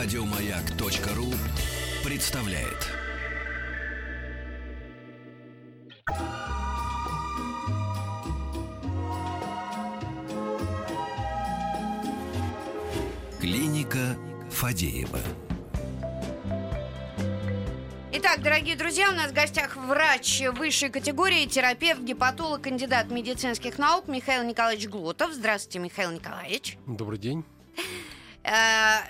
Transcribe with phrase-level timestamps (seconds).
[0.00, 1.26] Радиомаяк.ру
[2.08, 2.86] представляет.
[13.40, 14.16] Клиника
[14.52, 15.18] Фадеева.
[18.12, 24.06] Итак, дорогие друзья, у нас в гостях врач высшей категории, терапевт, гепатолог, кандидат медицинских наук
[24.06, 25.32] Михаил Николаевич Глотов.
[25.32, 26.78] Здравствуйте, Михаил Николаевич.
[26.86, 27.44] Добрый день.
[28.44, 29.00] Э,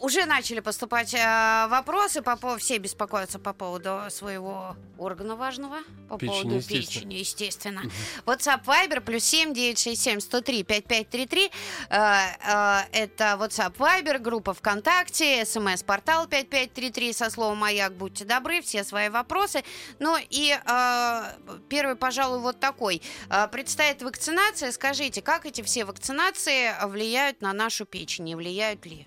[0.00, 6.18] уже начали поступать э, вопросы, по поводу, все беспокоятся по поводу своего органа важного, по
[6.18, 7.10] Печени, поводу естественно.
[7.10, 7.82] печени, естественно.
[8.26, 11.50] WhatsApp Viber плюс 7 967 103 5533.
[11.88, 11.96] Э,
[12.42, 17.94] э, Это WhatsApp Viber, группа ВКонтакте, смс-портал 5533 со словом «Маяк».
[17.94, 19.64] Будьте добры, все свои вопросы.
[19.98, 21.22] Ну и э,
[21.68, 23.02] первый, пожалуй, вот такой.
[23.50, 24.70] Предстоит вакцинация.
[24.72, 28.24] Скажите, как эти все вакцинации влияют на нашу печень?
[28.24, 29.06] Не влияют ли?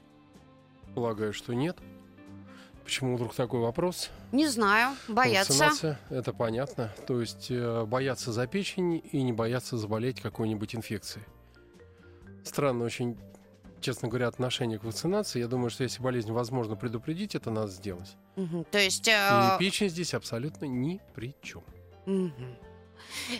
[0.96, 1.78] Полагаю, что нет.
[2.84, 4.10] Почему вдруг такой вопрос?
[4.32, 5.52] Не знаю, боятся.
[5.52, 6.94] Вакцинация, это понятно.
[7.06, 11.26] То есть э, бояться за печень и не бояться заболеть какой-нибудь инфекцией.
[12.46, 13.18] Странно очень,
[13.82, 15.40] честно говоря, отношение к вакцинации.
[15.40, 18.16] Я думаю, что если болезнь возможно предупредить, это надо сделать.
[18.38, 18.64] Мгм.
[18.72, 19.08] То есть...
[19.10, 21.64] И э, печень здесь абсолютно ни при чем.
[22.06, 22.56] мгм.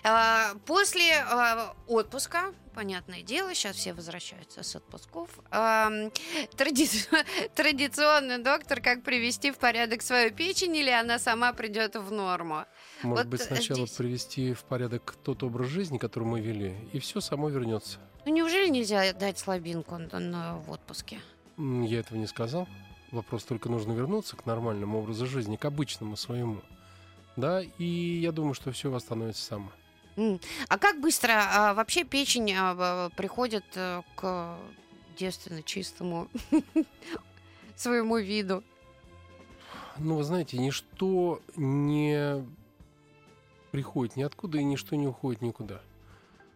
[0.04, 5.30] А, После а, отпуска, понятное дело, сейчас все возвращаются с отпусков.
[5.52, 6.12] ам,
[6.56, 7.08] тради-
[7.56, 12.66] Традиционный доктор, как привести в порядок свою печень, или она сама придет в норму?
[13.04, 17.00] Может Вот, быть, сначала здесь- привести в порядок тот образ жизни, который мы вели, и
[17.00, 18.00] все само вернется.
[18.26, 21.20] Ну неужели нельзя дать слабинку на- в отпуске?
[21.58, 22.68] Я этого не сказал.
[23.12, 26.62] Вопрос только нужно вернуться к нормальному образу жизни, к обычному своему.
[27.38, 29.72] Да, и я думаю, что все восстановится само.
[30.68, 34.58] А как быстро а, вообще печень а, в- приходит э, к
[35.16, 36.28] девственно чистому
[37.76, 38.64] своему виду?
[40.00, 42.44] Ну, вы знаете, ничто не
[43.72, 45.82] приходит ниоткуда, и ничто не уходит никуда.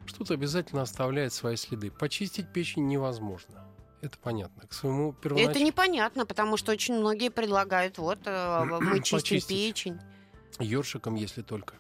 [0.07, 1.91] Что-то обязательно оставляет свои следы.
[1.91, 3.63] Почистить печень невозможно.
[4.01, 4.67] Это понятно.
[4.67, 9.47] К своему первонач- Это непонятно, потому что очень многие предлагают, вот, э, мы чистим Почистить.
[9.49, 9.99] печень.
[10.61, 11.75] Ёршиком, если только.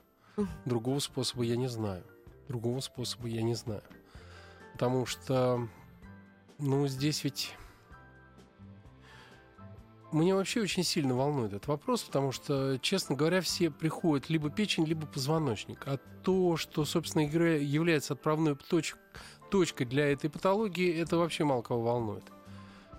[0.65, 2.03] Другого способа я не знаю.
[2.47, 3.83] Другого способа я не знаю.
[4.73, 5.67] Потому что,
[6.57, 7.55] ну, здесь ведь...
[10.11, 14.85] Меня вообще очень сильно волнует этот вопрос, потому что, честно говоря, все приходят либо печень,
[14.85, 15.83] либо позвоночник.
[15.85, 18.97] А то, что, собственно, игра является отправной точ-
[19.49, 22.25] точкой для этой патологии, это вообще мало кого волнует.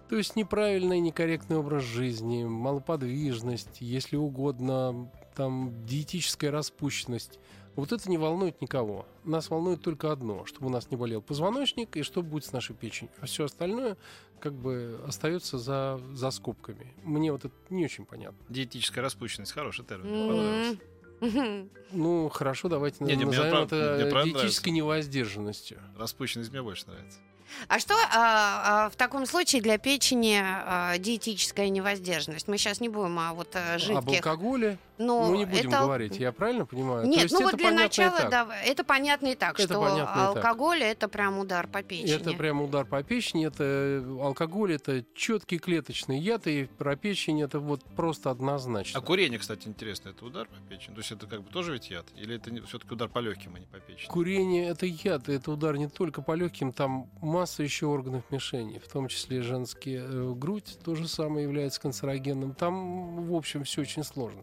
[0.09, 7.39] То есть неправильный, некорректный образ жизни, малоподвижность, если угодно, там диетическая распущенность.
[7.75, 9.07] Вот это не волнует никого.
[9.25, 12.77] Нас волнует только одно, чтобы у нас не болел позвоночник и что будет с нашей
[12.77, 13.13] печенью.
[13.21, 13.97] А все остальное
[14.41, 16.93] как бы остается за, за скобками.
[17.03, 18.39] Мне вот это не очень понятно.
[18.49, 19.53] Диетическая распущенность.
[19.53, 20.09] Хороший термин.
[20.11, 20.79] мне.
[21.21, 21.71] Мгм.
[21.93, 25.81] Ну, хорошо, давайте Не, не, мне назовем мне это правда диетической невоздержанностью.
[25.97, 27.19] Распущенность мне больше нравится.
[27.69, 32.49] А что а, а, в таком случае для печени а, диетическая невоздержанность?
[32.49, 34.27] Мы сейчас не будем о вот а, Об жидких.
[34.27, 37.07] алкоголе Ну, мы не будем это говорить, я правильно понимаю?
[37.07, 40.37] Нет, ну вот для начала, да, это понятно и так, Это что понятно и так.
[40.37, 42.15] алкоголь это прям удар по печени.
[42.15, 47.43] Это прям удар по печени, это э, алкоголь, это четкий клеточный яд, и про печень
[47.43, 48.99] это вот просто однозначно.
[48.99, 50.95] А курение, кстати, интересно, это удар по печени?
[50.95, 52.07] То есть это как бы тоже ведь яд?
[52.17, 54.09] Или это все-таки удар по легким, а не по печени?
[54.09, 58.89] Курение это яд, это удар не только по легким, там масса еще органов мишени, в
[58.89, 62.55] том числе женские э, грудь, то же самое является канцерогенным.
[62.55, 64.43] Там, в общем, все очень сложно.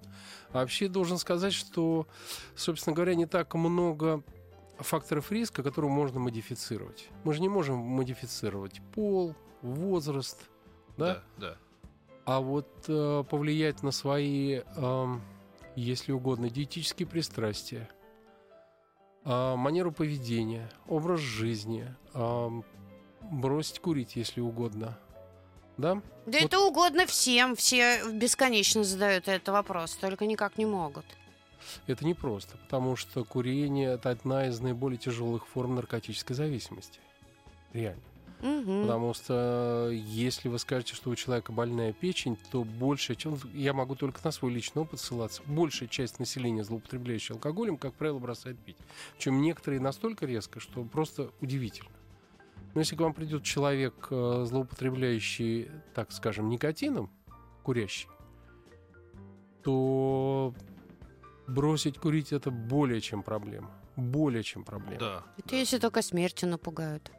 [0.51, 2.07] А вообще должен сказать, что,
[2.55, 4.23] собственно говоря, не так много
[4.77, 7.09] факторов риска, которые можно модифицировать.
[7.23, 10.49] Мы же не можем модифицировать пол, возраст,
[10.97, 11.23] да?
[11.37, 11.55] да.
[12.25, 15.21] А вот э, повлиять на свои, эм,
[15.75, 17.89] если угодно, диетические пристрастия,
[19.25, 22.63] а, манеру поведения, образ жизни, ам,
[23.21, 24.97] бросить курить, если угодно.
[25.77, 25.95] Да?
[26.25, 31.05] Да Вот- это угодно всем, все бесконечно задают этот вопрос, только никак не могут.
[31.87, 36.99] Это непросто, потому что курение это одна из наиболее тяжелых форм наркотической зависимости.
[37.73, 38.01] Реально.
[38.41, 38.83] Мгм.
[38.83, 43.73] Потому что э, если вы скажете, что у человека больная печень, то большая, чем я
[43.73, 48.57] могу только на свой личный опыт ссылаться, большая часть населения, злоупотребляющая алкоголем, как правило, бросает
[48.57, 48.77] пить.
[49.17, 51.89] Причем некоторые настолько резко, что просто удивительно.
[52.73, 57.09] Но если к вам придет человек, э, злоупотребляющий, так скажем, никотином,
[57.63, 58.07] курящий,
[59.63, 60.53] то
[61.47, 63.71] бросить курить это более чем проблема.
[63.95, 64.99] Более чем проблема.
[64.99, 65.23] Да.
[65.37, 67.11] Это если только смертью напугают.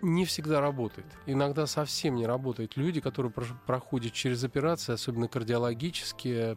[0.00, 1.06] не всегда работает.
[1.26, 2.76] Иногда совсем не работает.
[2.76, 3.32] Люди, которые
[3.66, 6.56] проходят через операции, особенно кардиологические,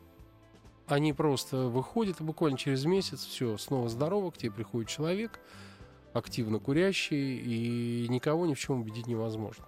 [0.87, 5.39] они просто выходят и буквально через месяц все снова здорово, к тебе приходит человек,
[6.13, 9.65] активно курящий, и никого ни в чем убедить невозможно.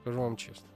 [0.00, 0.68] Скажу вам честно.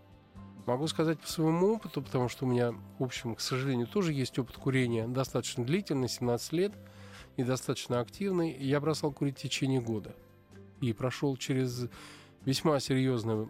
[0.67, 4.38] Могу сказать по своему опыту, потому что у меня, в общем, к сожалению, тоже есть
[4.38, 6.73] опыт курения достаточно длительный, 17 лет,
[7.37, 8.52] и достаточно активный.
[8.52, 10.14] Я бросал курить в течение года.
[10.81, 11.88] И прошел через
[12.44, 13.49] весьма серьезное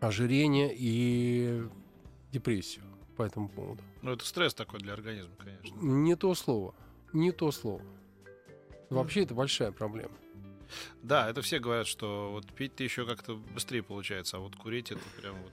[0.00, 1.62] ожирение и
[2.32, 2.84] депрессию
[3.16, 3.82] по этому поводу.
[4.02, 5.76] Ну, это стресс такой для организма, конечно.
[5.80, 6.74] Не то слово.
[7.12, 7.82] Не то слово.
[8.88, 10.14] Вообще это большая проблема.
[11.02, 15.02] Да, это все говорят, что вот пить-то еще как-то быстрее получается, а вот курить это
[15.20, 15.52] прям вот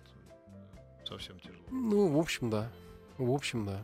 [1.07, 1.63] совсем тяжело.
[1.71, 2.71] Ну, в общем, да.
[3.17, 3.83] В общем, да.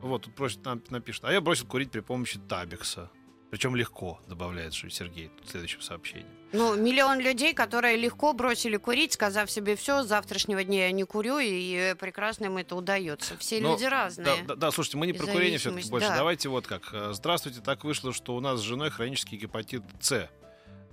[0.00, 0.60] Вот, тут просит,
[0.90, 3.10] напишет, а я бросил курить при помощи табикса.
[3.50, 6.26] Причем легко, добавляет что Сергей в следующем сообщении.
[6.52, 11.04] Ну, миллион людей, которые легко бросили курить, сказав себе все, с завтрашнего дня я не
[11.04, 13.36] курю, и э, прекрасно им это удается.
[13.38, 14.26] Все Но- люди разные.
[14.26, 16.08] Да, да, да, слушайте, мы не про курение все-таки больше.
[16.08, 16.16] да.
[16.16, 16.90] Давайте вот как.
[16.92, 20.28] Э, Здравствуйте, так вышло, что у нас с женой хронический гепатит С.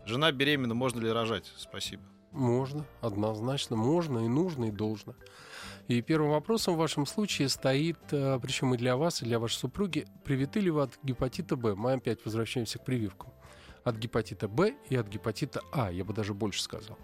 [0.05, 1.51] Жена беременна, можно ли рожать?
[1.57, 2.03] Спасибо.
[2.31, 5.15] Можно, однозначно, можно и нужно, и должно.
[5.87, 9.55] И первым вопросом в вашем случае стоит, э, причем и для вас, и для вашей
[9.55, 11.75] супруги, привиты ли вы от гепатита Б?
[11.75, 13.31] Мы опять возвращаемся к прививкам.
[13.83, 16.97] От гепатита Б и от гепатита А, я бы даже больше сказал.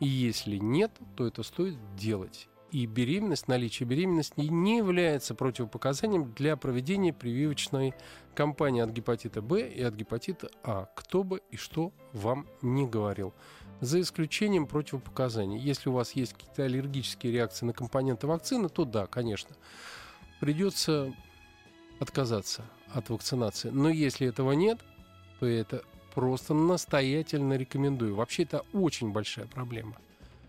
[0.00, 2.48] И если нет, то это стоит делать.
[2.74, 7.94] И беременность, наличие беременности не является противопоказанием для проведения прививочной
[8.34, 10.88] кампании от гепатита Б и от гепатита А.
[10.96, 13.32] Кто бы и что вам не говорил
[13.80, 15.60] за исключением противопоказаний.
[15.60, 19.54] Если у вас есть какие-то аллергические реакции на компоненты вакцины, то да, конечно,
[20.40, 21.14] придется
[22.00, 23.70] отказаться от вакцинации.
[23.70, 24.80] Но если этого нет,
[25.38, 28.16] то это просто настоятельно рекомендую.
[28.16, 29.96] Вообще это очень большая проблема.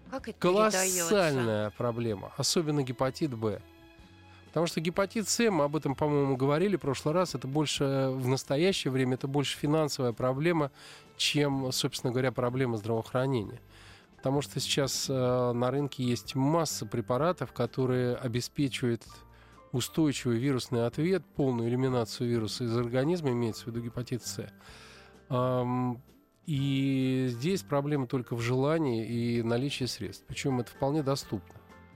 [0.09, 1.09] Как это передается?
[1.09, 3.61] Колоссальная проблема, особенно гепатит Б.
[4.47, 8.27] Потому что гепатит С, мы об этом, по-моему, говорили в прошлый раз, это больше в
[8.27, 10.71] настоящее время, это больше финансовая проблема,
[11.17, 13.59] чем, собственно говоря, проблема здравоохранения.
[14.15, 19.03] Потому что сейчас э, на рынке есть масса препаратов, которые обеспечивают
[19.73, 24.47] устойчивый вирусный ответ, полную элиминацию вируса из организма, имеется в виду гепатит С.
[26.45, 30.23] И здесь проблема только в желании и наличии средств.
[30.27, 31.55] Причем это вполне доступно.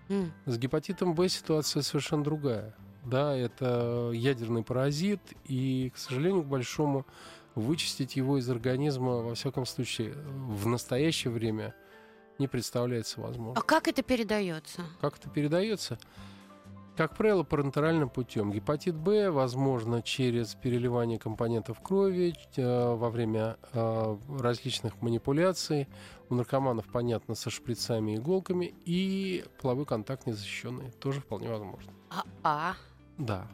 [0.10, 0.32] М.
[0.46, 2.76] С гепатитом Б ситуация совершенно другая.
[3.06, 7.06] Да, это ядерный паразит, и, к сожалению, к большому,
[7.56, 11.74] вычистить его из организма, во всяком случае, в настоящее время
[12.38, 13.58] не представляется возможным.
[13.58, 14.84] А как это передается?
[15.02, 16.00] Как это передается?
[17.00, 18.52] Как правило, парентеральным путем.
[18.52, 25.88] Гепатит Б возможно через переливание компонентов крови э, во время э, различных манипуляций.
[26.28, 28.74] У наркоманов, понятно, со шприцами и иголками.
[28.84, 30.92] И половой контакт незащищенный.
[31.00, 31.94] Тоже вполне возможно.
[32.10, 32.74] А, а.
[33.18, 33.48] Да.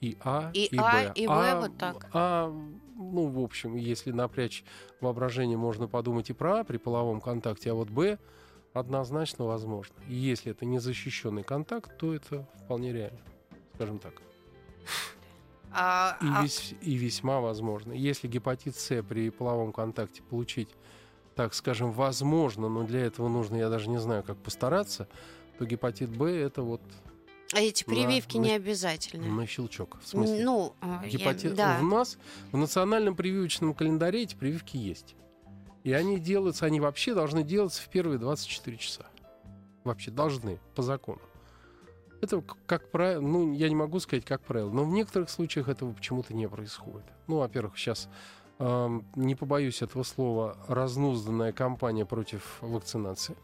[0.00, 1.12] И А, И и, А, Б.
[1.16, 2.06] и Б вот так.
[2.12, 2.54] А,
[2.94, 4.62] ну, в общем, если напрячь
[5.00, 8.20] воображение, можно подумать и про А при половом контакте, а вот Б
[8.78, 9.94] однозначно возможно.
[10.08, 13.18] И если это незащищенный контакт, то это вполне реально,
[13.74, 14.14] скажем так.
[15.72, 17.92] А, И, а- весь- и весьма возможно.
[17.92, 20.68] Если гепатит С при половом контакте получить,
[21.34, 25.06] так скажем, возможно, но для этого нужно, я даже не знаю, как постараться,
[25.58, 26.80] то гепатит Б это вот
[27.52, 29.26] а эти прививки на- не обязательны.
[29.28, 29.98] на щелчок.
[30.02, 30.44] В смысле?
[30.44, 31.54] Ну, а, я- Гепатит...
[31.54, 31.78] да.
[31.80, 32.18] У нас
[32.52, 35.14] в национальном прививочном календаре эти прививки есть.
[35.86, 39.06] И они делаются, они вообще должны делаться в первые 24 часа.
[39.84, 41.20] Вообще должны, по закону.
[42.20, 45.92] Это как правило, ну, я не могу сказать, как правило, но в некоторых случаях этого
[45.92, 47.06] почему-то не происходит.
[47.28, 48.08] Ну, во-первых, сейчас,
[48.58, 53.36] эм, не побоюсь этого слова, разнузданная кампания против вакцинации.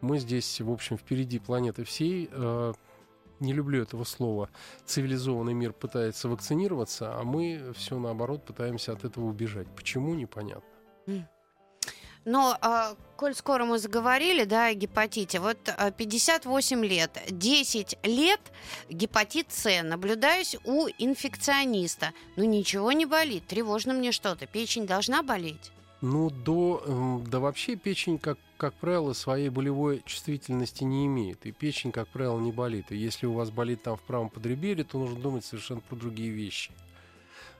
[0.00, 2.28] Мы здесь, в общем, впереди планеты всей.
[2.32, 2.72] Э,
[3.38, 4.50] не люблю этого слова.
[4.84, 9.68] Цивилизованный мир пытается вакцинироваться, а мы все наоборот пытаемся от этого убежать.
[9.76, 10.67] Почему, непонятно.
[12.24, 18.40] Но, а, коль скоро мы заговорили, да, о гепатите, вот а, 58 лет, 10 лет
[18.90, 22.12] гепатит С, наблюдаюсь у инфекциониста.
[22.36, 25.72] Ну, ничего не болит, тревожно мне что-то, печень должна болеть?
[26.00, 31.46] Ну, до, эм, да вообще печень, как, как правило, своей болевой чувствительности не имеет.
[31.46, 32.92] И печень, как правило, не болит.
[32.92, 36.30] И если у вас болит там в правом подреберье, то нужно думать совершенно про другие
[36.30, 36.70] вещи.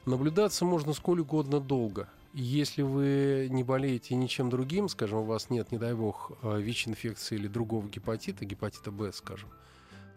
[0.07, 2.09] Наблюдаться можно сколь угодно долго.
[2.35, 7.37] Если вы не болеете ничем другим, скажем, у вас нет, не дай бог, э, ВИЧ-инфекции
[7.37, 9.49] или другого гепатита, гепатита Б, скажем,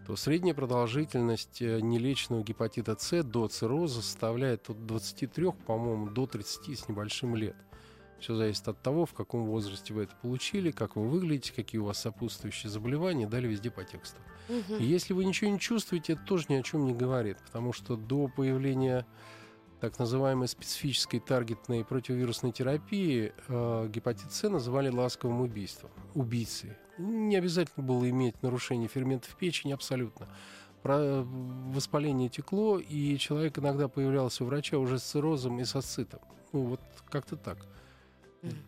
[0.06, 6.80] то средняя продолжительность э, нелеченного гепатита С до цирроза составляет от 23, по-моему, до 30
[6.80, 7.56] с небольшим лет.
[8.20, 11.86] Все зависит от того, в каком возрасте вы это получили, как вы выглядите, какие у
[11.86, 14.20] вас сопутствующие заболевания, далее везде по тексту.
[14.48, 14.78] Мгм.
[14.78, 17.96] И если вы ничего не чувствуете, это тоже ни о чем не говорит, потому что
[17.96, 19.08] до появления
[19.82, 26.74] так называемой специфической таргетной противовирусной терапии э, гепатит С называли ласковым убийством, убийцей.
[27.00, 30.28] Не обязательно было иметь нарушение ферментов печени, абсолютно.
[30.84, 36.22] Про воспаление текло, и человек иногда появлялся у врача уже с циррозом и с ацитом.
[36.54, 37.58] Ну, вот как-то так.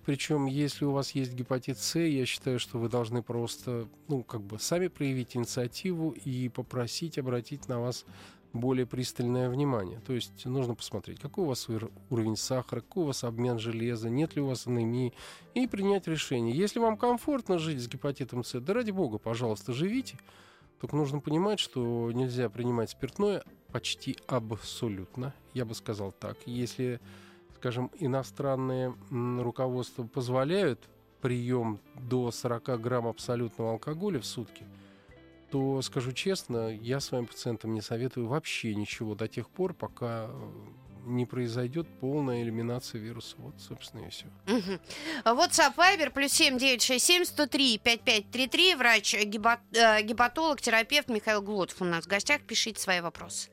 [0.06, 4.42] Причем, если у вас есть гепатит С, я считаю, что вы должны просто, ну, как
[4.42, 8.06] бы сами проявить инициативу и попросить обратить на вас
[8.54, 10.00] более пристальное внимание.
[10.00, 14.10] То есть нужно посмотреть, какой у вас ур- уровень сахара, какой у вас обмен железа,
[14.10, 15.14] нет ли у вас анемии,
[15.56, 16.56] и принять решение.
[16.56, 20.18] Если вам комфортно жить с гепатитом С, да ради бога, пожалуйста, живите.
[20.80, 25.34] Только нужно понимать, что нельзя принимать спиртное почти абсолютно.
[25.54, 26.38] Я бы сказал так.
[26.46, 27.00] Если,
[27.56, 30.90] скажем, иностранные руководства позволяют
[31.22, 34.66] прием до 40 грамм абсолютного алкоголя в сутки,
[35.54, 40.52] то, скажу честно, я своим пациентам не советую вообще ничего до тех пор, пока э,
[41.06, 43.36] не произойдет полная элиминация вируса.
[43.38, 44.26] Вот, собственно, и все.
[44.48, 44.80] Мгм.
[45.26, 48.74] WhatsApp Viber плюс семь девять шесть семь сто три пять пять три три.
[48.74, 52.42] Врач э, гепат- э, гепатолог, терапевт Михаил Глотов у нас в гостях.
[52.42, 53.52] Пишите свои вопросы.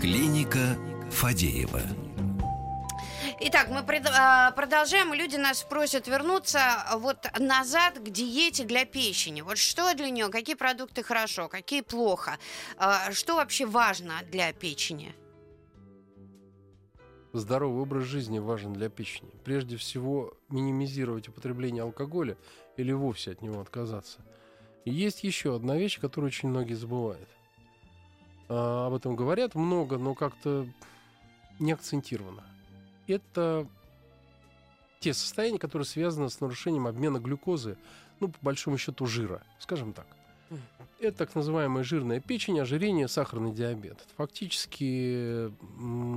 [0.00, 0.78] Клиника
[1.10, 1.82] Фадеева.
[3.40, 5.12] Итак, мы пред- а, продолжаем.
[5.12, 6.60] Люди нас просят вернуться
[6.96, 9.40] вот назад к диете для печени.
[9.40, 12.38] Вот что для нее, какие продукты хорошо, какие плохо,
[12.76, 15.14] А, что вообще важно для печени?
[17.32, 19.30] Здоровый образ жизни важен для печени.
[19.44, 22.36] Прежде всего, минимизировать употребление алкоголя
[22.76, 24.20] или вовсе от него отказаться.
[24.84, 27.28] И есть еще одна вещь, которую очень многие забывают.
[28.48, 30.66] А, об этом говорят много, но как-то
[31.58, 32.44] не акцентировано.
[33.06, 33.66] Это
[35.00, 37.76] те состояния, которые связаны с нарушением обмена глюкозы,
[38.20, 40.06] ну, по большому счету, жира, скажем так.
[41.00, 44.00] Это так называемая жирная печень, ожирение, сахарный диабет.
[44.00, 45.52] Это фактически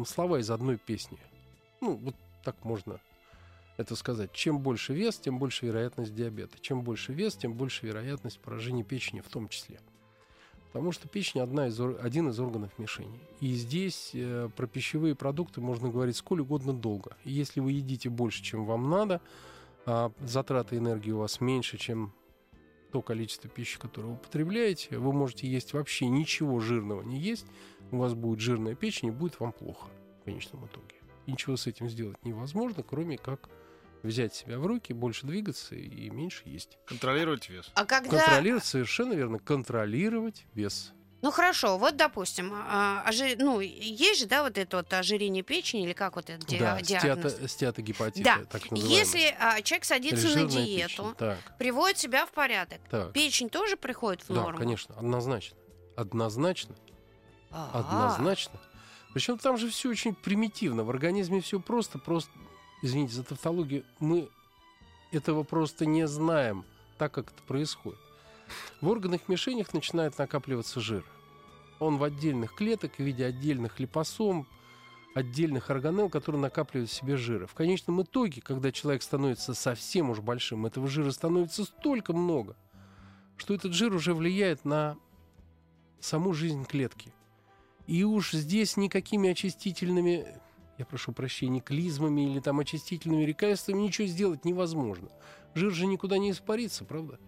[0.06, 1.17] слова из одной песни.
[1.82, 3.00] Ну, вот так можно
[3.77, 4.32] это сказать.
[4.32, 6.58] Чем больше вес, тем больше вероятность диабета.
[6.60, 9.79] Чем больше вес, тем больше вероятность поражения печени в том числе.
[10.77, 13.19] Потому что печень одна из, один из органов мишени.
[13.39, 17.17] И здесь э, про пищевые продукты можно говорить сколь угодно долго.
[17.24, 19.19] И если вы едите больше, чем вам надо,
[19.88, 22.13] а затраты энергии у вас меньше, чем
[22.91, 27.48] то количество пищи, которое вы употребляете, вы можете есть вообще ничего жирного не есть,
[27.89, 29.88] у вас будет жирная печень и будет вам плохо
[30.22, 30.93] в конечном итоге.
[31.25, 33.50] Ничего с этим сделать невозможно, кроме как
[34.07, 36.77] взять себя в руки, больше двигаться и меньше есть.
[36.85, 37.69] Контролировать вес.
[37.75, 38.09] А когда...
[38.17, 40.93] Контролировать, совершенно верно, контролировать вес.
[41.23, 45.83] Ну хорошо, вот допустим, а, ожи- ну есть же, да, вот это вот ожирение печени
[45.83, 47.33] или как вот это ди- да, диагноз?
[47.39, 48.45] стеато- Да.
[48.45, 48.99] так называемые.
[48.99, 51.35] Если а, человек садится на Жирная диету, печень.
[51.57, 53.13] Приводит себя в порядок, так.
[53.13, 54.59] печень тоже приходит в Да, норму?
[54.59, 55.57] конечно, однозначно.
[55.95, 56.75] Однозначно.
[57.49, 58.59] А, Однозначно.
[59.13, 60.83] Причем там же все очень примитивно.
[60.83, 62.29] В организме все просто, просто,
[62.81, 64.29] извините за тавтологию, мы
[65.12, 66.65] этого просто не знаем,
[66.98, 68.00] так как это происходит.
[68.81, 71.05] В органах мишенях начинает накапливаться жир.
[71.79, 74.48] Он в отдельных клеток в виде отдельных липосом,
[75.13, 77.48] отдельных органелл, которые накапливают в себе жиры.
[77.48, 82.55] В конечном итоге, когда человек становится совсем уж большим, этого жира становится столько много,
[83.36, 84.98] что этот жир уже влияет на
[86.00, 87.12] саму жизнь клетки.
[87.88, 90.39] И уж здесь никакими очистительными,
[90.77, 95.10] я прошу прощения, клизмами или там очистительными лекарствами ничего сделать невозможно.
[95.55, 97.19] Жир же никуда не испарится, правда?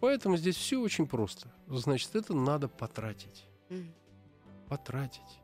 [0.00, 1.52] Поэтому здесь все очень просто.
[1.68, 3.46] Значит, это надо потратить.
[4.68, 5.40] Потратить.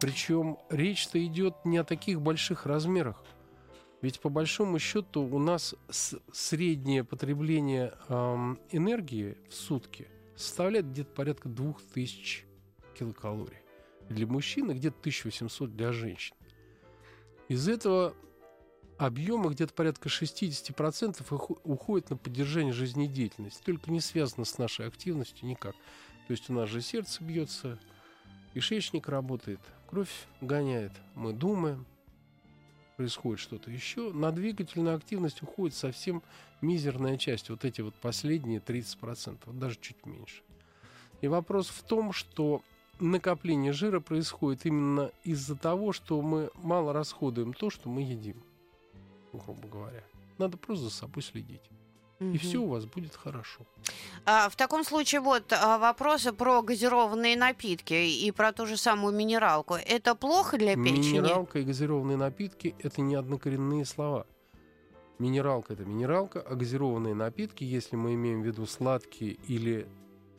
[0.00, 3.24] Причем речь-то идет не о таких больших размерах.
[4.00, 5.76] Ведь по большому счету у нас
[6.32, 12.44] среднее потребление ам, энергии в сутки составляет где-то порядка 2000
[12.98, 13.61] килокалорий.
[14.12, 16.34] Для мужчин и где-то 1800 для женщин.
[17.48, 18.14] Из этого
[18.98, 23.62] объема где-то порядка 60% уху- уходит на поддержание жизнедеятельности.
[23.64, 25.74] Только не связано с нашей активностью никак.
[26.26, 27.78] То есть у нас же сердце бьется,
[28.54, 31.84] кишечник работает, кровь гоняет, мы думаем,
[32.96, 34.12] происходит что-то еще.
[34.12, 36.22] На двигательную активность уходит совсем
[36.60, 40.42] мизерная часть, вот эти вот последние 30%, вот даже чуть меньше.
[41.20, 42.62] И вопрос в том, что
[43.02, 48.42] накопление жира происходит именно из-за того, что мы мало расходуем то, что мы едим,
[49.32, 50.04] грубо говоря.
[50.38, 51.62] Надо просто за собой следить.
[52.20, 53.60] и все у вас будет хорошо.
[54.24, 59.12] А, в таком случае вот а, вопросы про газированные напитки и про ту же самую
[59.14, 59.74] минералку.
[59.74, 61.18] Это плохо для печени?
[61.18, 64.26] Минералка и газированные напитки– это не однокоренные слова.
[65.18, 69.88] Минералка– это минералка, а газированные напитки, если мы имеем в виду сладкие или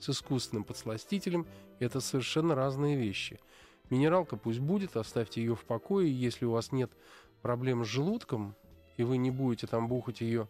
[0.03, 1.47] с искусственным подсластителем,
[1.79, 3.39] это совершенно разные вещи.
[3.89, 6.11] Минералка пусть будет, оставьте ее в покое.
[6.11, 6.91] Если у вас нет
[7.41, 8.55] проблем с желудком,
[8.97, 10.47] и вы не будете там бухать ее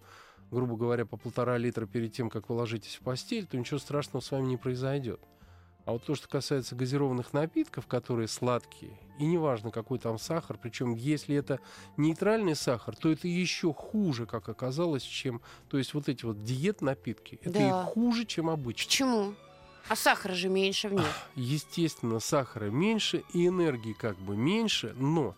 [0.54, 4.22] грубо говоря, по полтора литра перед тем, как вы ложитесь в постель, то ничего страшного
[4.22, 5.20] с вами не произойдет.
[5.86, 10.96] А вот то, что касается газированных напитков, которые сладкие, и неважно, какой там сахар, причем
[10.96, 11.60] если это
[11.98, 15.42] нейтральный сахар, то это еще хуже, как оказалось, чем...
[15.70, 17.82] То есть вот эти вот диет-напитки, это Да.
[17.82, 18.88] и хуже, чем обычно.
[18.88, 19.34] Почему?
[19.90, 21.06] А сахара же меньше в них.
[21.36, 25.36] Естественно, сахара меньше и энергии как бы меньше, но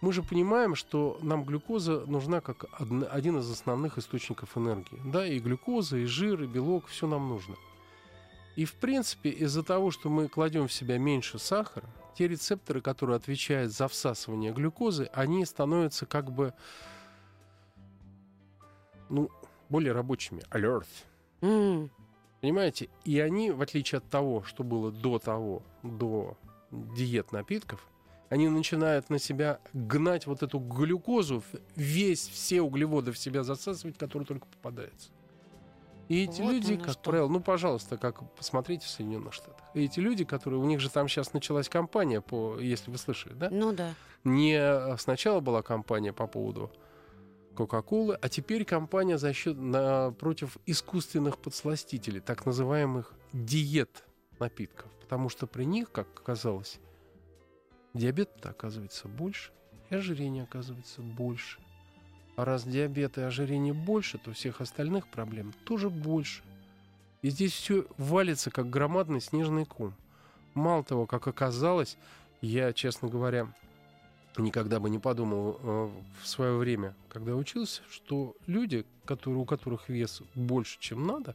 [0.00, 5.00] мы же понимаем, что нам глюкоза нужна как один из основных источников энергии.
[5.04, 7.56] Да, и глюкоза, и жир, и белок, все нам нужно.
[8.56, 13.16] И в принципе, из-за того, что мы кладем в себя меньше сахара, те рецепторы, которые
[13.16, 16.54] отвечают за всасывание глюкозы, они становятся как бы
[19.08, 19.30] ну,
[19.68, 20.42] более рабочими.
[20.50, 20.86] Alert.
[21.40, 21.90] М.
[22.40, 22.88] Понимаете?
[23.04, 26.36] И они, в отличие от того, что было до того, до
[26.70, 27.86] диет напитков,
[28.28, 31.42] они начинают на себя гнать вот эту глюкозу,
[31.76, 35.10] весь, все углеводы в себя засасывать, которые только попадаются.
[36.08, 37.10] И эти Вот люди, как что.
[37.10, 39.64] правило, ну, пожалуйста, как посмотрите в Соединенных Штатах.
[39.74, 43.32] И эти люди, которые, у них же там сейчас началась кампания по, если вы слышали,
[43.32, 43.48] да?
[43.50, 43.94] Ну да.
[44.22, 46.70] Не э, сначала была кампания по поводу
[47.56, 54.04] Кока-Колы, а теперь кампания за счет на, против искусственных подсластителей, так называемых диет
[54.38, 54.90] напитков.
[55.00, 56.80] Потому что при них, как оказалось,
[57.94, 59.52] диабет оказывается больше,
[59.90, 61.63] и ожирение оказывается больше.
[62.36, 66.42] А раз диабет и ожирение больше, то всех остальных проблем тоже больше.
[67.22, 69.94] И здесь все валится, как громадный снежный ком.
[70.54, 71.96] Мало того, как оказалось,
[72.40, 73.48] я, честно говоря,
[74.36, 75.90] никогда бы не подумал э,
[76.22, 81.34] в свое время, когда учился, что люди, которые, у которых вес больше, чем надо,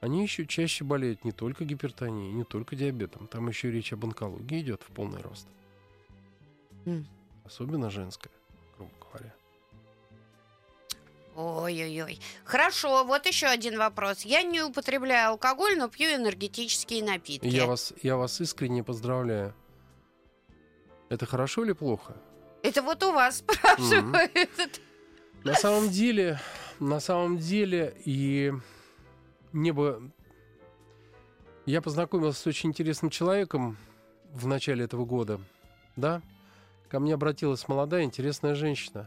[0.00, 3.26] они еще чаще болеют не только гипертонией, не только диабетом.
[3.26, 5.48] Там еще речь об онкологии идет в полный рост.
[6.86, 7.06] М.
[7.44, 8.30] Особенно женская,
[11.38, 12.18] Ой-ой-ой.
[12.44, 14.22] Хорошо, вот еще один вопрос.
[14.22, 17.46] Я не употребляю алкоголь, но пью энергетические напитки.
[17.46, 19.54] Я вас, я вас искренне поздравляю.
[21.08, 22.16] Это хорошо или плохо?
[22.64, 24.80] Это вот у вас спрашивают.
[25.44, 26.40] На самом деле,
[26.80, 28.52] на самом деле, и
[29.52, 30.10] мне бы...
[31.66, 33.76] Я познакомился с очень интересным человеком
[34.32, 35.40] в начале этого года,
[35.94, 36.20] да?
[36.88, 39.06] Ко мне обратилась молодая интересная женщина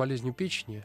[0.00, 0.82] болезнью печени,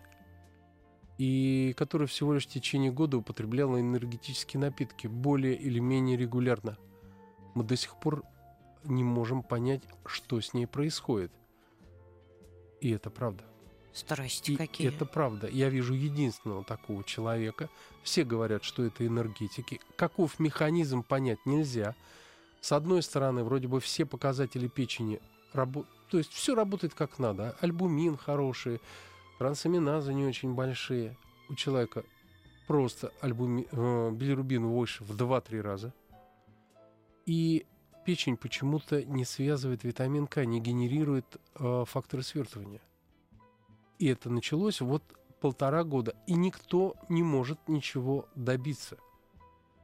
[1.17, 6.77] и которая всего лишь в течение года употребляла энергетические напитки более или менее регулярно.
[7.53, 8.25] Мы до сих пор
[8.83, 11.31] не можем понять, что с ней происходит.
[12.81, 13.45] И это правда.
[13.93, 14.89] Страсти И какие.
[14.89, 15.47] это правда.
[15.47, 17.69] Я вижу единственного такого человека.
[18.03, 19.79] Все говорят, что это энергетики.
[19.95, 21.95] Каков механизм, понять нельзя.
[22.59, 25.21] С одной стороны, вроде бы все показатели печени
[25.55, 25.95] работают.
[26.09, 27.55] То есть все работает как надо.
[27.61, 28.79] Альбумин хороший,
[29.39, 31.17] трансаминазы не очень большие.
[31.49, 32.03] У человека
[32.67, 33.67] просто альбуми...
[33.71, 35.93] э, билирубин выше в 2-3 раза.
[37.25, 37.65] И
[38.05, 42.81] печень почему-то не связывает витамин К, не генерирует э, факторы свертывания.
[43.97, 45.03] И это началось вот
[45.41, 46.15] полтора года.
[46.27, 48.97] И никто не может ничего добиться.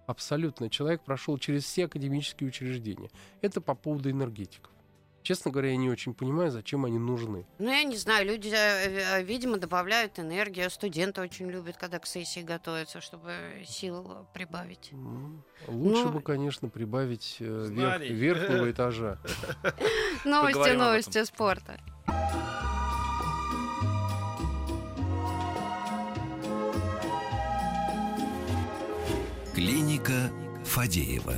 [0.08, 0.70] Абсолютно.
[0.70, 3.10] Человек прошел через все академические учреждения.
[3.42, 4.72] Это по поводу энергетиков.
[5.24, 7.46] Честно говоря, я не очень понимаю, зачем они нужны.
[7.60, 10.70] Ну, я не знаю, люди, э, э, видимо, добавляют энергию.
[10.70, 13.32] Студенты очень любят, когда к сессии готовятся, чтобы
[13.66, 14.92] сил прибавить.
[15.68, 19.20] Лучше Ну- бы, конечно, прибавить э, верх- верхнего этажа.
[20.26, 21.80] Новости, новости спорта.
[29.54, 30.32] Клиника
[30.66, 31.36] Фадеева.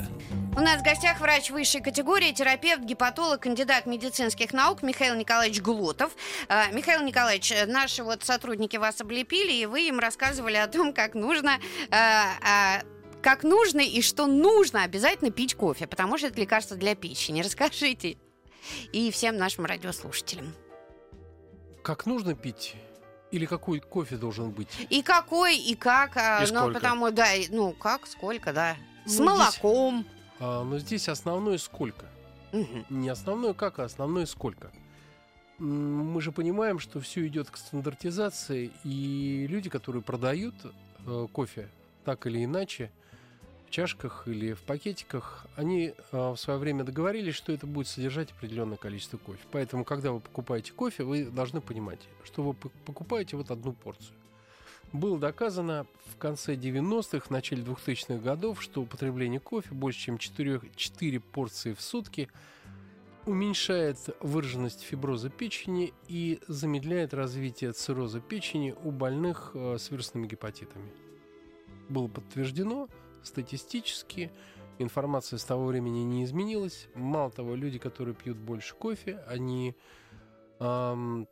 [0.55, 6.11] У нас в гостях врач высшей категории, терапевт, гепатолог, кандидат медицинских наук Михаил Николаевич Глотов.
[6.47, 11.15] А, Михаил Николаевич, наши вот сотрудники вас облепили, и вы им рассказывали о том, как
[11.15, 12.81] нужно а, а,
[13.23, 17.41] как нужно и что нужно обязательно пить кофе, потому что это лекарство для печени.
[17.41, 18.17] Расскажите
[18.91, 20.53] и всем нашим радиослушателям.
[21.81, 22.75] Как нужно пить?
[23.31, 24.67] Или какой кофе должен быть?
[24.91, 26.73] И какой, и как, И ну, сколько?
[26.79, 28.75] потому, да, ну, как, сколько, да.
[29.05, 30.05] С Ну, молоком.
[30.43, 32.05] А, но здесь основное сколько.
[32.89, 34.71] Не основное как, а основное сколько.
[35.57, 40.53] Мы же понимаем, что все идет к стандартизации, и люди, которые продают
[41.05, 41.69] э, кофе
[42.03, 42.91] так или иначе,
[43.67, 48.31] в чашках или в пакетиках, они э, в свое время договорились, что это будет содержать
[48.31, 49.39] определенное количество кофе.
[49.51, 54.13] Поэтому, когда вы покупаете кофе, вы должны понимать, что вы покупаете вот одну порцию.
[54.93, 60.61] Было доказано в конце 90-х, в начале 2000-х годов, что употребление кофе больше, чем 4,
[60.75, 62.29] 4 порции в сутки
[63.25, 70.91] уменьшает выраженность фиброза печени и замедляет развитие цирроза печени у больных э, с вирусными гепатитами.
[71.89, 72.87] Было подтверждено
[73.23, 74.31] статистически,
[74.77, 76.87] информация с того времени не изменилась.
[76.93, 79.75] Мало того, люди, которые пьют больше кофе, они
[80.59, 81.27] ам,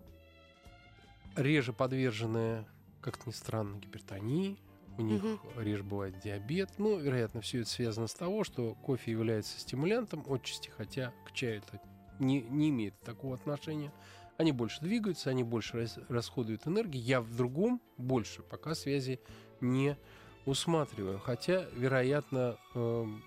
[1.35, 2.65] реже подвержены,
[3.01, 4.57] как ни странно, гипертонии,
[4.97, 5.39] у них Мгм.
[5.57, 6.69] реже бывает диабет.
[6.77, 11.57] Ну, вероятно, все это связано с того, что кофе является стимулянтом отчасти, хотя к чаю
[11.59, 11.79] это
[12.19, 13.91] не, не имеет такого отношения.
[14.37, 16.97] Они больше двигаются, они больше рас- расходуют энергии.
[16.99, 19.19] Я в другом больше пока связи
[19.59, 19.97] не
[20.45, 21.19] усматриваю.
[21.19, 23.23] Хотя, вероятно, эм,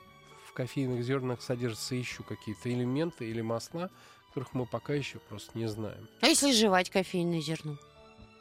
[0.47, 3.91] в кофейных зернах содержатся еще какие-то элементы или масла,
[4.29, 6.09] которых мы пока еще просто не знаем.
[6.21, 7.79] А если жевать кофейное зерно?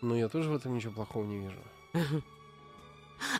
[0.03, 1.59] Но я тоже в этом ничего плохого не вижу.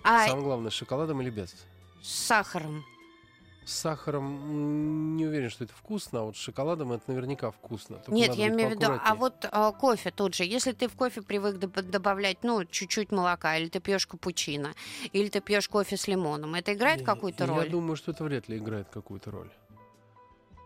[0.02, 1.54] А Самое главное, с шоколадом или без?
[2.02, 2.86] с сахаром?
[3.66, 7.98] С сахаром не уверен, что это вкусно, а вот с шоколадом это наверняка вкусно.
[7.98, 10.46] Только Нет, я имею в виду, а вот а, кофе тут же.
[10.46, 14.74] Если ты в кофе привык доб- добавлять, ну, чуть-чуть молока, или ты пьешь капучино,
[15.12, 17.70] или ты пьешь кофе с лимоном, это играет Я- какую-то я роль?
[17.70, 19.50] думаю, что это вряд ли играет какую-то роль.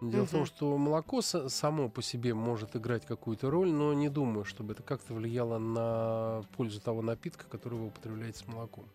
[0.02, 4.10] Дело в том, что молоко са- само по себе может играть какую-то роль, но не
[4.10, 8.86] думаю, чтобы это как-то влияло на пользу того напитка, который вы употребляете с молоком.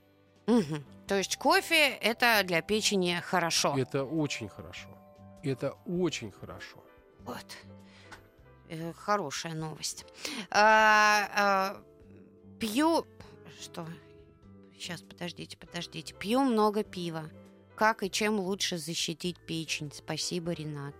[0.46, 0.84] Мгм.
[1.06, 3.74] То есть кофе это для печени хорошо.
[3.76, 4.88] Это очень хорошо.
[5.42, 6.78] Это очень хорошо.
[7.24, 7.46] Вот.
[8.68, 10.06] Э, Хорошая новость.
[10.50, 11.82] А, а,
[12.60, 13.06] пью...
[13.60, 13.86] Что?
[14.74, 16.14] Сейчас, подождите, подождите.
[16.14, 17.24] Пью много пива.
[17.76, 19.90] Как и чем лучше защитить печень?
[19.92, 20.94] Спасибо, Ренат.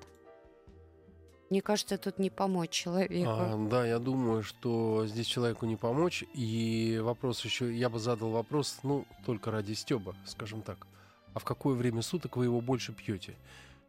[1.50, 3.28] Мне кажется, тут не помочь человеку.
[3.28, 6.24] А, да, я думаю, что здесь человеку не помочь.
[6.32, 10.87] И вопрос еще, я бы задал вопрос, ну, только ради стеба, скажем так.
[11.35, 13.37] А в какое время суток вы его больше пьете?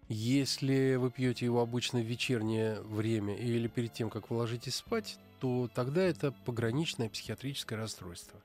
[0.09, 5.17] Если вы пьете его обычно в вечернее время или перед тем, как вы ложитесь спать,
[5.39, 8.41] то тогда это пограничное психиатрическое расстройство.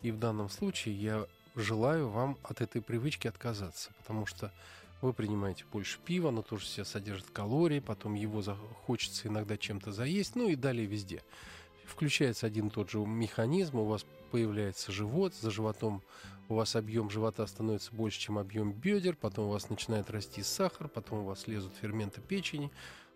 [0.00, 4.52] И в данном случае я желаю вам от этой привычки отказаться, потому что
[5.00, 8.42] вы принимаете больше пива, оно тоже в себе содержит калории, потом его
[8.86, 11.22] хочется иногда чем-то заесть, ну и далее везде.
[11.86, 16.02] Включается один и тот же механизм, у вас появляется живот, за животом
[16.48, 20.88] у вас объем живота становится больше, чем объем бедер, потом у вас начинает расти сахар,
[20.88, 22.70] потом у вас лезут ферменты печени.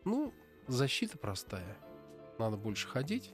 [0.04, 0.32] Ну,
[0.66, 1.76] защита простая.
[2.38, 3.32] Надо больше ходить,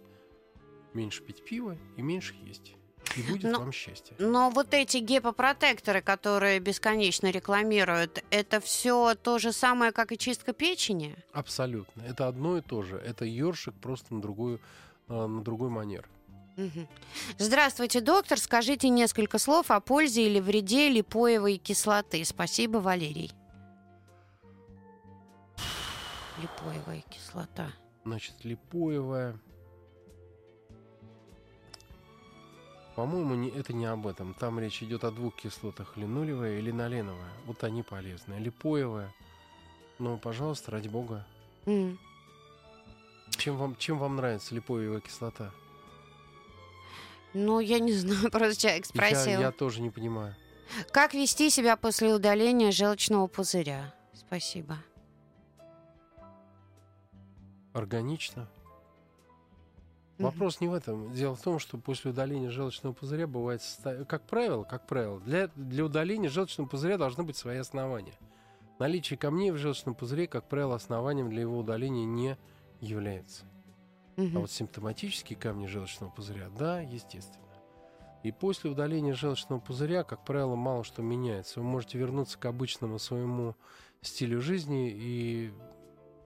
[0.95, 2.75] меньше пить пиво и меньше есть.
[3.17, 4.15] И будет Но- вам счастье.
[4.19, 10.53] Но вот эти гепопротекторы, которые бесконечно рекламируют, это все то же самое, как и чистка
[10.53, 11.17] печени?
[11.33, 12.03] Абсолютно.
[12.03, 12.97] Это одно и то же.
[12.97, 14.61] Это ёршик просто на другую,
[15.09, 16.09] э, на другой манер.
[17.39, 18.39] Здравствуйте, доктор.
[18.39, 22.25] Скажите несколько слов о пользе или вреде липоевой кислоты.
[22.25, 23.31] Спасибо, Валерий.
[26.41, 27.73] Липоевая кислота.
[28.05, 29.39] Значит, липоевая.
[32.97, 34.33] По-моему, это не об этом.
[34.33, 37.31] Там речь идет о двух кислотах, линолевая и линоленовая.
[37.45, 38.41] Вот они полезные.
[38.41, 39.13] Липоевая.
[39.99, 41.27] Ну, пожалуйста, ради бога.
[41.67, 41.99] М.
[43.37, 45.53] Чем вам, чем вам нравится липоевая кислота?
[47.35, 49.41] Ну, я не знаю, просто человек Я, спросил.
[49.41, 50.35] я тоже не понимаю.
[50.91, 53.95] Как вести себя после удаления желчного пузыря?
[54.15, 54.79] Спасибо.
[57.75, 58.49] Органично.
[60.19, 61.13] Вопрос не в этом.
[61.13, 63.61] Дело в том, что после удаления желчного пузыря бывает,
[64.09, 68.15] как правило, как правило, для, для удаления желчного пузыря должны быть свои основания.
[68.79, 72.37] Наличие камней в желчном пузыре, как правило, основанием для его удаления не
[72.81, 73.45] является.
[74.17, 74.37] Мгм.
[74.37, 77.45] А вот симптоматические камни желчного пузыря, да, естественно.
[78.23, 81.61] И после удаления желчного пузыря, как правило, мало что меняется.
[81.61, 83.55] Вы можете вернуться к обычному своему
[84.03, 85.53] стилю жизни, и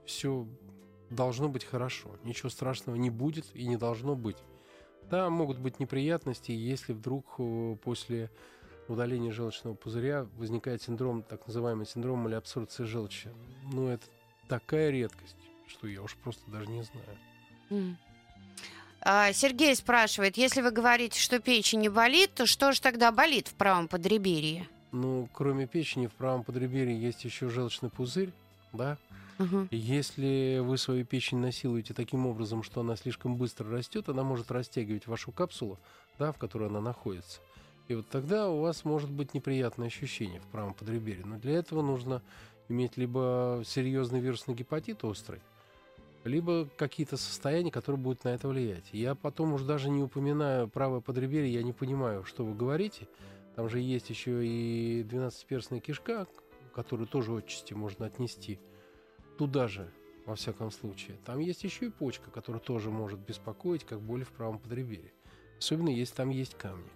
[0.06, 0.46] все
[1.10, 2.16] должно быть хорошо.
[2.24, 4.38] Ничего страшного не будет и не должно быть.
[5.10, 8.30] Да, могут быть неприятности, если вдруг э, после
[8.88, 13.28] удаления желчного пузыря возникает синдром, так называемый синдром малеабсорбции желчи.
[13.72, 14.06] Ну, это
[14.48, 17.96] такая редкость, что я уж просто даже не знаю.
[19.02, 23.48] А, Сергей спрашивает, если вы говорите, что печень не болит, то что же тогда болит
[23.48, 24.68] в правом подреберье?
[24.92, 28.32] Ну, кроме печени, в правом подреберье есть еще желчный пузырь,
[28.72, 28.98] да?
[29.70, 34.50] И если вы свою печень насилуете таким образом, что она слишком быстро растет, она может
[34.50, 35.78] растягивать вашу капсулу,
[36.18, 37.40] да, в которой она находится.
[37.88, 41.24] И вот тогда у вас может быть неприятное ощущение в правом подреберье.
[41.24, 42.22] Но для этого нужно
[42.68, 45.40] иметь либо серьезный вирусный гепатит острый,
[46.24, 48.84] либо какие-то состояния, которые будут на это влиять.
[48.92, 53.08] Я потом уже даже не упоминаю правое подреберье, я не понимаю, что вы говорите.
[53.56, 56.28] Там же есть еще и 12-перстная кишка,
[56.72, 58.58] которую тоже отчасти можно отнести
[59.38, 59.90] туда же,
[60.26, 61.16] во всяком случае.
[61.24, 65.12] Там есть еще и почка, которая тоже может беспокоить, как боли в правом подреберье.
[65.58, 66.90] Особенно, если там есть камни.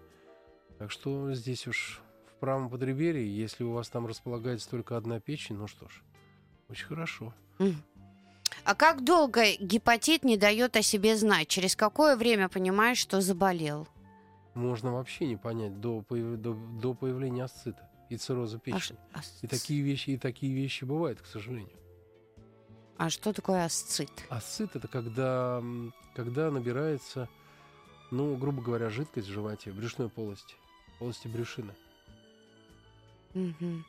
[0.78, 5.56] Так что здесь уж в правом подреберье, если у вас там располагается только одна печень,
[5.56, 6.02] ну что ж,
[6.68, 7.34] очень хорошо.
[8.64, 11.48] А как долго гепатит не дает о себе знать?
[11.48, 13.88] Через какое время понимаешь, что заболел?
[14.54, 16.38] Можно вообще не понять до, появ...
[16.40, 18.98] до, до появления асцита и цирроза печени.
[19.12, 21.76] А, и такие вещи, и такие вещи бывают, к сожалению.
[22.96, 24.10] А что такое асцит?
[24.28, 25.62] Асцит это когда,
[26.14, 27.28] когда набирается,
[28.10, 30.54] ну, грубо говоря, жидкость в животе, в брюшной полости
[30.98, 31.74] полости брюшины.
[33.34, 33.84] Угу.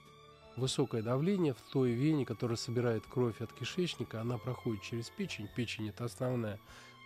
[0.58, 5.48] Высокое давление в той вене, которая собирает кровь от кишечника, она проходит через печень.
[5.56, 6.60] Печень это основная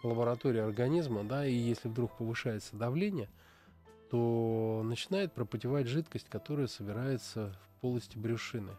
[0.04, 3.30] лаборатория организма, да, и если вдруг повышается давление,
[4.10, 8.72] то начинает пропотевать жидкость, которая собирается в полости брюшины.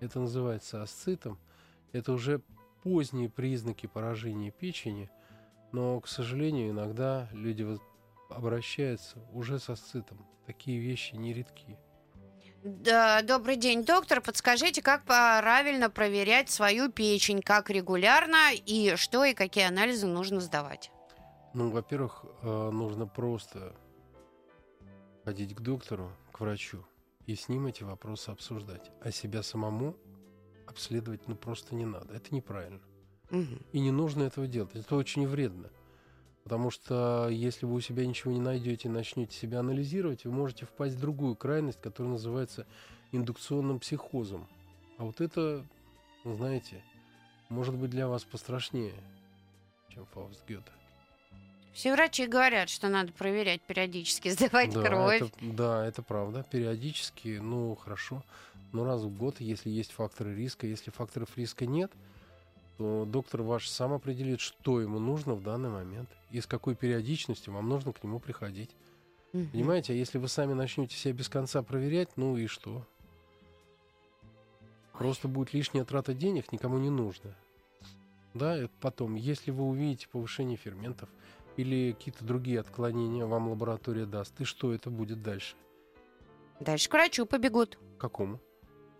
[0.00, 1.38] Это называется асцитом.
[1.92, 2.40] Это уже
[2.82, 5.10] поздние признаки поражения печени,
[5.72, 7.66] но, к сожалению, иногда люди
[8.30, 10.26] обращаются уже с асцитом.
[10.46, 11.78] Такие вещи нередки.
[12.64, 14.20] Да, добрый день, доктор.
[14.20, 20.90] Подскажите, как правильно проверять свою печень, как регулярно и что и какие анализы нужно сдавать?
[21.54, 23.74] Ну, во-первых, э, нужно просто
[25.28, 26.86] ходить к доктору, к врачу
[27.26, 28.90] и с ним эти вопросы обсуждать.
[29.02, 29.94] А себя самому
[30.66, 32.14] обследовать ну просто не надо.
[32.14, 32.80] Это неправильно.
[33.30, 33.58] Угу.
[33.72, 34.74] И не нужно этого делать.
[34.74, 35.68] Это очень вредно.
[36.44, 40.64] Потому что если вы у себя ничего не найдете и начнете себя анализировать, вы можете
[40.64, 42.66] впасть в другую крайность, которая называется
[43.12, 44.48] индукционным психозом.
[44.96, 45.62] А вот это,
[46.24, 46.82] знаете,
[47.50, 48.94] может быть для вас пострашнее,
[49.90, 50.77] чем Фауст Гёте.
[51.78, 55.22] Все врачи говорят, что надо проверять периодически, сдавать да, кровь.
[55.22, 56.44] Это, да, это правда.
[56.50, 58.24] Периодически, ну, хорошо.
[58.72, 60.66] Но раз в год, если есть факторы риска.
[60.66, 61.92] Если факторов риска нет,
[62.78, 67.52] то доктор ваш сам определит, что ему нужно в данный момент и с какой периодичностью
[67.52, 68.70] вам нужно к нему приходить.
[69.32, 69.50] Мгм.
[69.50, 72.84] Понимаете, а если вы сами начнете себя без конца проверять, ну и что?
[74.94, 77.36] Просто будет лишняя трата денег, никому не нужно.
[78.34, 81.08] Да, потом, если вы увидите повышение ферментов
[81.58, 85.56] или какие-то другие отклонения, вам лаборатория даст, и что это будет дальше?
[86.60, 87.78] Дальше к врачу побегут.
[87.96, 88.40] К какому?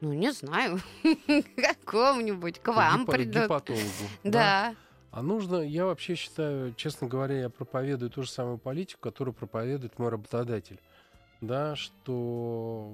[0.01, 0.79] Ну, не знаю.
[1.57, 2.61] Какому-нибудь.
[2.61, 3.42] К вам Гипа- придут.
[3.44, 3.83] гепатологу.
[4.25, 4.75] Да.
[5.11, 9.99] А нужно, я вообще считаю, честно говоря, я проповедую ту же самую политику, которую проповедует
[9.99, 10.81] мой работодатель.
[11.40, 12.92] Да, что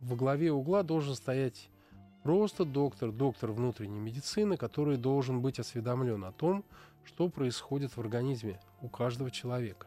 [0.00, 1.70] во главе угла должен стоять
[2.24, 6.64] просто доктор, доктор внутренней медицины, который должен быть осведомлен о том,
[7.04, 9.86] что происходит в организме у каждого человека.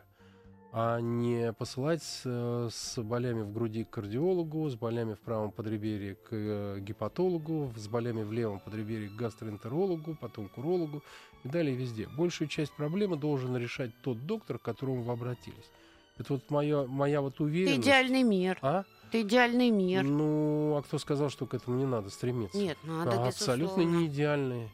[0.71, 6.13] А не посылать с, с болями в груди к кардиологу, с болями в правом подреберье
[6.15, 11.01] к э, гепатологу, с болями в левом подреберье к гастроэнтерологу, потом к урологу
[11.43, 12.07] и далее везде.
[12.15, 15.71] Большую часть проблемы должен решать тот доктор, к которому вы обратились.
[16.19, 17.79] Это вот моя, моя вот уверенность.
[17.79, 18.59] идеальный мир.
[18.61, 18.83] А?
[19.11, 20.03] Ты идеальный мир.
[20.03, 22.57] Ну, а кто сказал, что к этому не надо стремиться?
[22.57, 24.69] Нет, надо, А, Абсолютно не идеальные.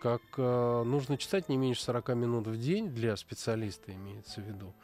[0.00, 4.74] Как э, нужно читать не меньше 40 минут в день для специалиста, имеется в виду.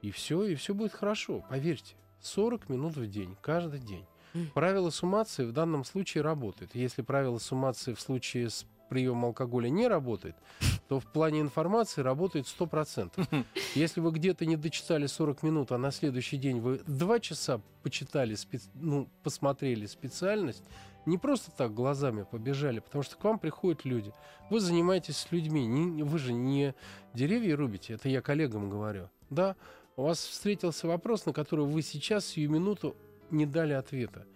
[0.00, 1.94] И все, и все будет хорошо, поверьте.
[2.22, 4.06] 40 минут в день, каждый день.
[4.54, 6.74] Правило суммации в данном случае работает.
[6.74, 10.36] Если правило суммации в случае с приемом алкоголя не работает,
[10.88, 13.46] то в плане информации работает 100%.
[13.74, 18.34] Если вы где-то не дочитали 40 минут, а на следующий день вы 2 часа почитали,
[18.34, 20.62] спец- ну, посмотрели специальность,
[21.06, 24.12] не просто так глазами побежали, потому что к вам приходят люди.
[24.50, 26.74] Вы занимаетесь с людьми, не- вы же не
[27.14, 29.08] деревья рубите, это я коллегам говорю.
[29.30, 29.56] Да,
[29.96, 32.94] у вас встретился вопрос, на который вы сейчас, сию минуту,
[33.30, 34.26] не дали ответа.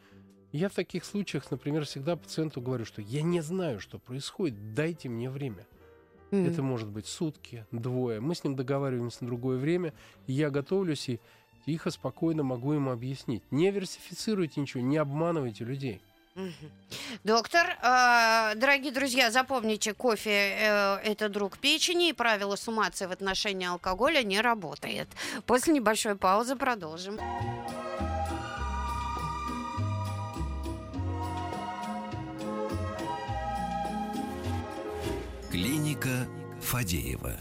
[0.57, 5.11] Я в таких случаях, например, всегда пациенту говорю, что я не знаю, что происходит, дайте
[5.11, 5.67] мне время.
[6.31, 6.47] М.
[6.47, 8.21] Это может быть сутки, двое.
[8.21, 9.93] Мы с ним договариваемся на другое время,
[10.27, 11.21] и я готовлюсь и
[11.67, 13.43] тихо, спокойно могу ему объяснить.
[13.51, 16.01] Не версифицируйте ничего, не обманывайте людей.
[17.23, 23.67] Доктор, э, дорогие друзья, запомните, кофе э, это друг печени, и правило суммации в отношении
[23.67, 25.09] алкоголя не работает.
[25.45, 27.19] После небольшой паузы продолжим.
[35.97, 36.29] Клиника
[36.61, 37.37] Фадеева.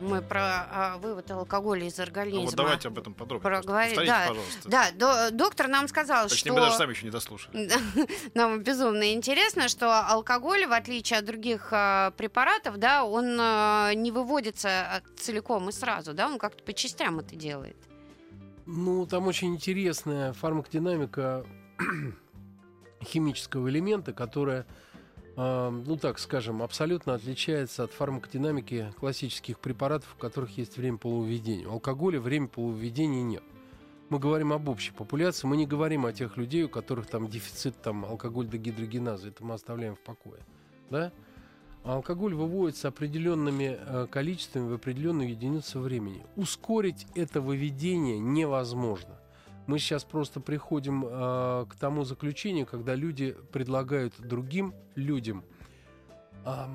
[0.00, 2.40] Мы про а, вывод алкоголя из организма.
[2.40, 3.42] Ну, вот давайте об этом подробнее.
[3.42, 4.28] Проговорить, Повторите, да.
[4.28, 4.68] пожалуйста.
[4.68, 6.52] Да, до- доктор нам сказал, Точнее, что...
[6.52, 7.70] мы даже сами еще не дослушали.
[8.34, 14.10] Нам безумно интересно, что алкоголь, в отличие от других а, препаратов, да, он а, не
[14.10, 17.76] выводится а, целиком и сразу, да, он как-то по частям это делает.
[18.66, 21.46] Ну, там очень интересная фармакодинамика
[23.02, 24.66] химического элемента, которая,
[25.36, 31.66] ну так скажем, абсолютно отличается от фармакодинамики классических препаратов, у которых есть время полувыведения.
[31.66, 33.42] У алкоголя время полувыведения нет.
[34.10, 37.80] Мы говорим об общей популяции, мы не говорим о тех людей, у которых там дефицит
[37.82, 40.40] там, алкоголь-дегидрогеназы, это мы оставляем в покое.
[40.90, 41.10] Да?
[41.82, 46.24] А алкоголь выводится определенными э, количествами в определенную единицу времени.
[46.36, 49.18] Ускорить это выведение невозможно.
[49.66, 55.42] Мы сейчас просто приходим э, к тому заключению, когда люди предлагают другим людям,
[56.44, 56.68] а,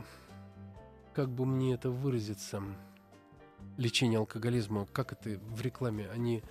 [1.14, 2.64] как бы мне это выразиться,
[3.78, 6.44] лечение алкоголизма, как это в рекламе, они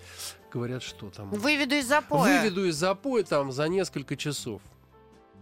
[0.51, 1.29] говорят, что там...
[1.29, 2.41] Выведу из запоя.
[2.41, 4.61] Выведу из запоя там за несколько часов.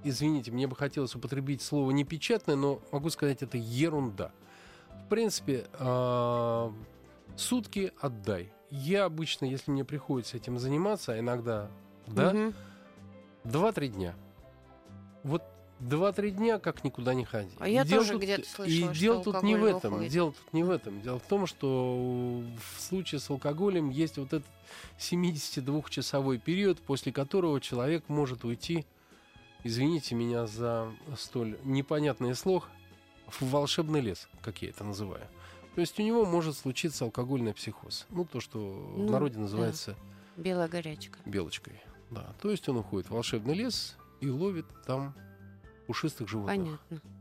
[0.03, 4.31] Извините, мне бы хотелось употребить слово непечатное, но могу сказать, это ерунда.
[5.05, 6.73] В принципе, а,
[7.37, 8.51] сутки отдай.
[8.69, 11.69] Я обычно, если мне приходится этим заниматься, иногда,
[12.07, 12.51] да.
[13.45, 14.15] 2-3 дня.
[15.23, 15.41] Вот
[15.79, 17.51] 2-3 дня как никуда не ходи.
[17.59, 19.91] А я дело тоже тут- где-то слышала, И дело тут не в этом.
[19.93, 20.11] выходит.
[20.11, 21.01] Дело тут не в этом.
[21.01, 22.41] Дело в том, что
[22.75, 24.45] в случае с алкоголем есть вот этот
[24.99, 28.85] 72-часовой период, после которого человек может уйти,
[29.63, 32.69] извините меня за столь непонятный слог,
[33.27, 35.27] в волшебный лес, как я это называю.
[35.77, 38.07] То есть у него может случиться алкогольный психоз.
[38.09, 39.41] Ну, то, что в Ну, народе да.
[39.41, 39.95] называется
[40.35, 41.19] Белая горячка.
[41.23, 41.79] белочкой.
[42.09, 42.33] Да.
[42.41, 45.13] То есть он уходит в волшебный лес и ловит там
[45.85, 46.79] пушистых животных.
[46.89, 47.11] Понятно.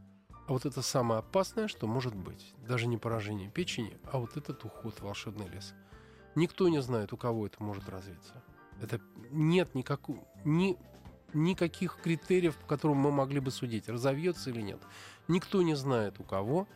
[0.49, 2.55] А вот это самое опасное, что может быть.
[2.66, 5.75] Даже не поражение печени, а вот этот уход в волшебный лес.
[6.35, 8.42] Никто не знает, у кого это может развиться.
[8.81, 10.79] Это нет никакого, ни,
[11.35, 14.81] никаких критериев, по которым мы могли бы судить, разовьется или нет.
[15.29, 16.66] Никто не знает, у кого.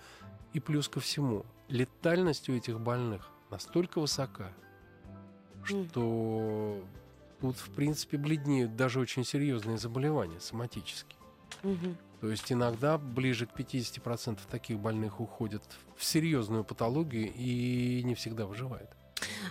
[0.53, 4.53] И плюс ко всему, летальность у этих больных настолько высока,
[5.65, 6.83] что
[7.41, 11.19] тут, в принципе, бледнеют даже очень серьезные заболевания соматические.
[12.21, 15.63] То есть иногда ближе к 50% таких больных уходят
[15.97, 18.91] в серьезную патологию и не всегда выживают.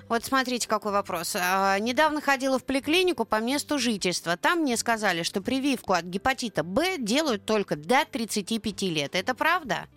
[0.08, 1.36] Вот смотрите, какой вопрос.
[1.40, 4.38] А, недавно ходила в поликлинику по месту жительства.
[4.38, 9.16] Там мне сказали, что прививку от гепатита Б делают только до 35 лет.
[9.16, 9.88] Это правда?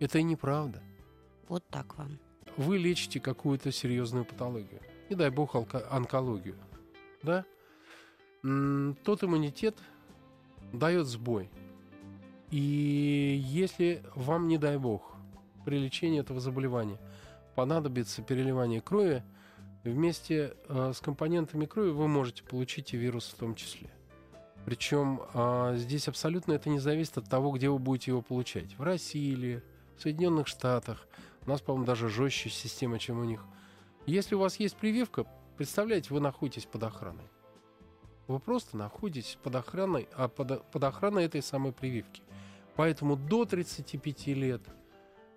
[0.00, 0.82] Это и неправда.
[1.52, 2.18] Вот так вам.
[2.56, 4.80] Вы лечите какую-то серьезную патологию.
[5.10, 6.56] Не дай бог онкологию.
[7.22, 7.44] Да?
[8.40, 9.76] Тот иммунитет
[10.72, 11.50] дает сбой.
[12.50, 15.14] И если вам, не дай бог,
[15.66, 16.98] при лечении этого заболевания
[17.54, 19.22] понадобится переливание крови,
[19.84, 23.90] вместе э, с компонентами крови вы можете получить и вирус в том числе.
[24.64, 28.78] Причем а, здесь абсолютно это не зависит от того, где вы будете его получать.
[28.78, 29.62] В России или
[29.98, 31.06] в Соединенных Штатах.
[31.46, 33.44] У нас, по-моему, даже жестче система, чем у них.
[34.06, 35.26] Если у вас есть прививка,
[35.56, 37.24] представляете, вы находитесь под охраной.
[38.28, 42.22] Вы просто находитесь под охраной, а под, под охраной этой самой прививки.
[42.76, 44.62] Поэтому до 35 лет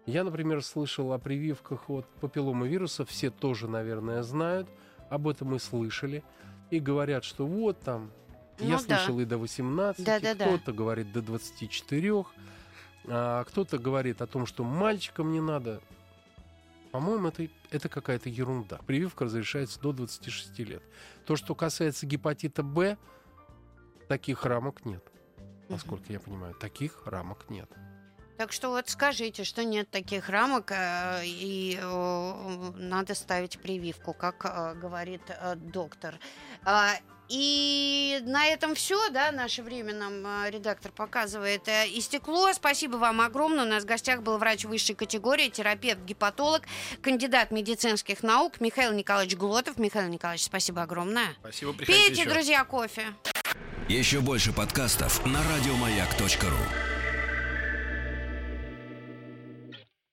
[0.05, 4.69] я, например, слышал о прививках от папилломовируса, все тоже, наверное, знают,
[5.09, 6.23] об этом и слышали,
[6.69, 8.11] и говорят, что вот там,
[8.59, 8.97] я Ну да.
[8.99, 10.45] слышал и до 18, Да-да-да.
[10.45, 12.25] кто-то говорит до 24,
[13.07, 15.81] а кто-то говорит о том, что мальчикам не надо.
[16.91, 18.79] По-моему, это, это какая-то ерунда.
[18.85, 20.83] Прививка разрешается до 26 лет.
[21.25, 22.97] То, что касается гепатита Б,
[24.07, 25.03] таких рамок нет.
[25.67, 27.69] Насколько я понимаю, таких рамок нет.
[28.37, 34.45] Так что вот скажите, что нет таких рамок, э, и э, надо ставить прививку, как
[34.45, 35.21] э, говорит
[35.55, 36.19] доктор.
[37.29, 41.67] И на этом все, да, наше время нам э, редактор показывает.
[41.67, 42.53] э, Истекло.
[42.53, 43.65] Спасибо вам огромное.
[43.65, 46.63] У нас в гостях был врач высшей категории, терапевт-гепатолог,
[47.01, 49.77] кандидат медицинских наук Михаил Николаевич Глотов.
[49.77, 51.35] Михаил Николаевич, спасибо огромное.
[51.39, 52.29] Спасибо, приходите Пейте, еще.
[52.29, 53.13] друзья, кофе.
[53.89, 56.94] Еще больше подкастов на радиомаяк.ру.